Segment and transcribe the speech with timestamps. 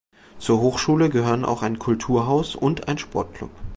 [0.39, 3.51] Zur Hochschule gehören auch ein Kulturhaus und ein Sportklub.